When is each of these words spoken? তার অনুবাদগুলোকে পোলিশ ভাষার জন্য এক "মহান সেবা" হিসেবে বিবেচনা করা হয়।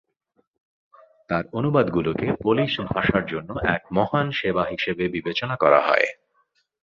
তার 1.29 1.43
অনুবাদগুলোকে 1.53 2.27
পোলিশ 2.43 2.73
ভাষার 2.89 3.23
জন্য 3.25 3.49
এক 3.75 3.81
"মহান 3.91 4.27
সেবা" 4.31 4.63
হিসেবে 4.65 5.03
বিবেচনা 5.07 5.55
করা 5.55 5.79
হয়। 5.81 6.07